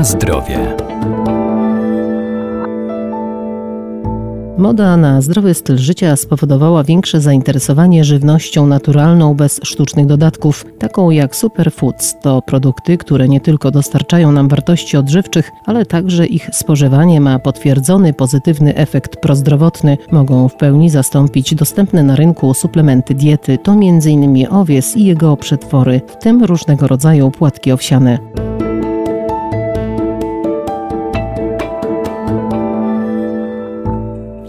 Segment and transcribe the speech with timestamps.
[0.00, 0.58] Na zdrowie.
[4.58, 11.36] Moda na zdrowy styl życia spowodowała większe zainteresowanie żywnością naturalną bez sztucznych dodatków, taką jak
[11.36, 12.20] superfoods.
[12.22, 18.12] To produkty, które nie tylko dostarczają nam wartości odżywczych, ale także ich spożywanie ma potwierdzony
[18.12, 19.98] pozytywny efekt prozdrowotny.
[20.12, 24.46] Mogą w pełni zastąpić dostępne na rynku suplementy diety, to m.in.
[24.50, 28.49] owies i jego przetwory, w tym różnego rodzaju płatki owsiane.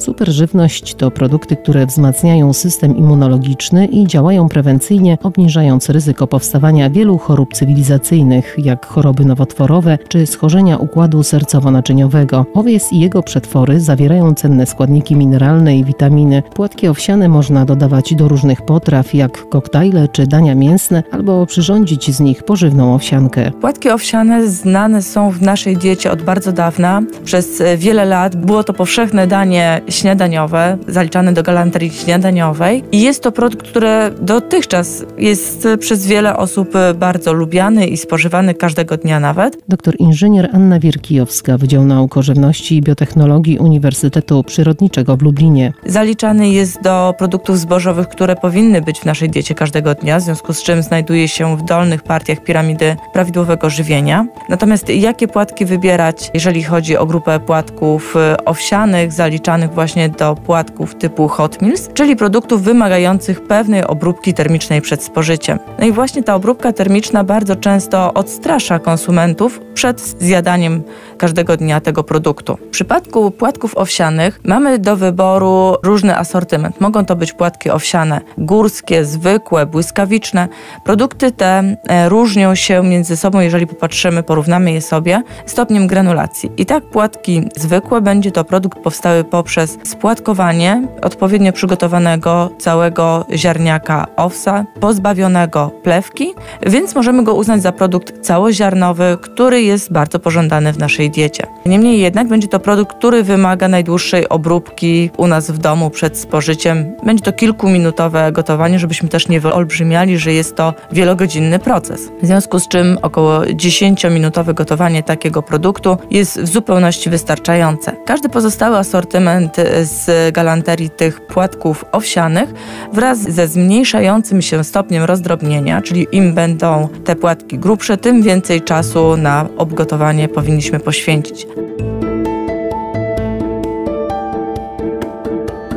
[0.02, 7.54] Superżywność to produkty, które wzmacniają system immunologiczny i działają prewencyjnie, obniżając ryzyko powstawania wielu chorób
[7.54, 12.46] cywilizacyjnych, jak choroby nowotworowe czy schorzenia układu sercowo-naczyniowego.
[12.54, 16.44] Owiec i jego przetwory zawierają cenne składniki mineralne i witaminy.
[16.54, 22.20] Płatki owsiane można dodawać do różnych potraw, jak koktajle czy dania mięsne, albo przyrządzić z
[22.20, 23.52] nich pożywną owsiankę.
[23.52, 27.02] Płatki owsiane znane są w naszej diecie od bardzo dawna.
[27.24, 32.84] Przez wiele lat było to powszechne danie śniadaniowe, zaliczane do galanterii śniadaniowej.
[32.92, 33.90] I jest to produkt, który
[34.22, 39.58] dotychczas jest przez wiele osób bardzo lubiany i spożywany każdego dnia nawet.
[39.68, 45.74] Doktor inżynier Anna Wierkijowska, Wydział Nauk o Żywności i Biotechnologii Uniwersytetu Przyrodniczego w Lublinie.
[45.86, 50.54] Zaliczany jest do produktów zbożowych, które powinny być w naszej diecie każdego dnia, w związku
[50.54, 54.26] z czym znajduje się w dolnych partiach piramidy prawidłowego żywienia.
[54.50, 60.96] Natomiast jakie płatki wybierać, jeżeli chodzi o grupę płatków owsianych, zaliczanych właśnie właśnie do płatków
[60.96, 65.60] typu hot meals, czyli produktów wymagających pewnej obróbki termicznej przed spożyciem.
[65.80, 70.84] No i właśnie ta obróbka termiczna bardzo często odstrasza konsumentów przed zjadaniem
[71.18, 72.58] każdego dnia tego produktu.
[72.58, 76.82] W przypadku płatków owsianych mamy do wyboru różny asortyment.
[76.82, 80.48] Mogą to być płatki owsiane górskie, zwykłe, błyskawiczne.
[80.84, 86.52] Produkty te e, różnią się między sobą, jeżeli popatrzymy, porównamy je sobie, stopniem granulacji.
[86.58, 94.66] I tak płatki zwykłe będzie to produkt powstały poprzez spłatkowanie odpowiednio przygotowanego całego ziarniaka owsa,
[94.80, 96.34] pozbawionego plewki,
[96.66, 101.48] więc możemy go uznać za produkt całoziarnowy, który jest bardzo pożądany w naszej diecie.
[101.66, 106.96] Niemniej jednak będzie to produkt, który wymaga najdłuższej obróbki u nas w domu przed spożyciem.
[107.04, 112.12] Będzie to kilkuminutowe gotowanie, żebyśmy też nie wyolbrzymiali, że jest to wielogodzinny proces.
[112.22, 117.96] W związku z czym około 10-minutowe gotowanie takiego produktu jest w zupełności wystarczające.
[118.06, 122.54] Każdy pozostały asortyment z galanterii tych płatków owsianych
[122.94, 129.18] wraz ze zmniejszającym się stopniem rozdrobnienia, czyli im będą te płatki grubsze, tym więcej czasu
[129.18, 131.51] na obgotowanie powinniśmy poświęcić.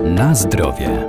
[0.04, 1.06] Na zdrowie.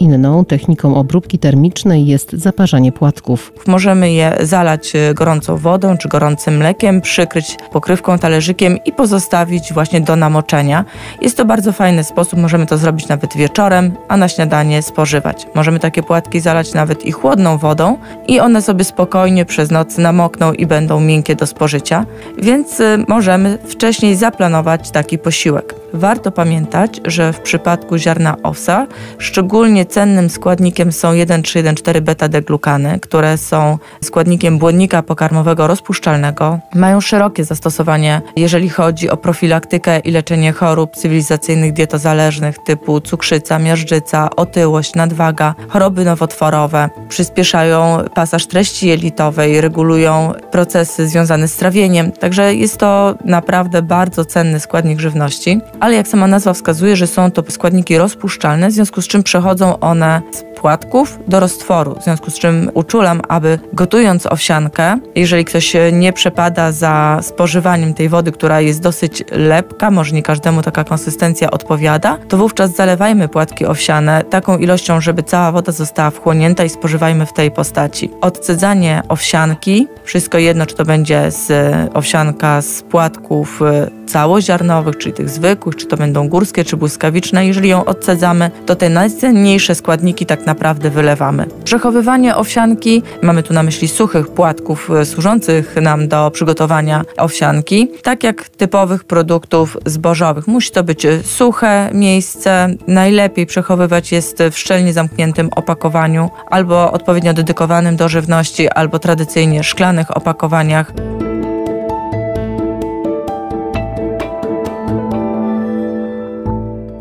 [0.00, 3.52] Inną techniką obróbki termicznej jest zaparzanie płatków.
[3.66, 10.00] Możemy je zalać e, gorącą wodą czy gorącym mlekiem, przykryć pokrywką, talerzykiem i pozostawić właśnie
[10.00, 10.84] do namoczenia.
[11.22, 15.46] Jest to bardzo fajny sposób, możemy to zrobić nawet wieczorem, a na śniadanie spożywać.
[15.54, 20.52] Możemy takie płatki zalać nawet i chłodną wodą i one sobie spokojnie przez noc namokną
[20.52, 22.06] i będą miękkie do spożycia,
[22.38, 25.79] więc e, możemy wcześniej zaplanować taki posiłek.
[25.92, 28.86] Warto pamiętać, że w przypadku ziarna owsa
[29.18, 36.58] szczególnie cennym składnikiem są 1,3-1,4 beta-deglukany, które są składnikiem błonnika pokarmowego rozpuszczalnego.
[36.74, 44.30] Mają szerokie zastosowanie, jeżeli chodzi o profilaktykę i leczenie chorób cywilizacyjnych dietozależnych typu cukrzyca, miażdżyca,
[44.36, 46.90] otyłość, nadwaga, choroby nowotworowe.
[47.08, 52.12] Przyspieszają pasaż treści jelitowej, regulują procesy związane z trawieniem.
[52.12, 57.30] Także jest to naprawdę bardzo cenny składnik żywności ale jak sama nazwa wskazuje, że są
[57.30, 62.30] to składniki rozpuszczalne, w związku z czym przechodzą one z płatków do roztworu, w związku
[62.30, 68.60] z czym uczulam, aby gotując owsiankę, jeżeli ktoś nie przepada za spożywaniem tej wody, która
[68.60, 74.58] jest dosyć lepka, może nie każdemu taka konsystencja odpowiada, to wówczas zalewajmy płatki owsiane taką
[74.58, 78.10] ilością, żeby cała woda została wchłonięta i spożywajmy w tej postaci.
[78.20, 81.52] Odcedzanie owsianki, wszystko jedno, czy to będzie z
[81.94, 83.60] owsianka z płatków
[84.06, 87.46] całoziarnowych, czyli tych zwykłych, czy to będą górskie, czy błyskawiczne.
[87.46, 90.49] Jeżeli ją odcedzamy, to te najcenniejsze składniki tak naprawdę
[90.90, 91.46] wylewamy.
[91.64, 98.24] Przechowywanie owsianki, mamy tu na myśli suchych płatków e, służących nam do przygotowania owsianki, tak
[98.24, 100.46] jak typowych produktów zbożowych.
[100.46, 107.34] Musi to być e, suche miejsce, najlepiej przechowywać jest w szczelnie zamkniętym opakowaniu albo odpowiednio
[107.34, 110.92] dedykowanym do żywności, albo tradycyjnie szklanych opakowaniach.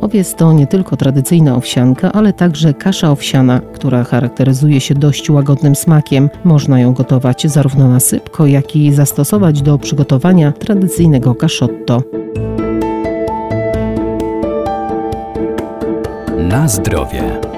[0.09, 5.75] Owiec to nie tylko tradycyjna owsianka, ale także kasza owsiana, która charakteryzuje się dość łagodnym
[5.75, 6.29] smakiem.
[6.43, 12.03] Można ją gotować zarówno na sypko, jak i zastosować do przygotowania tradycyjnego kaszotto.
[16.37, 17.48] Na zdrowie.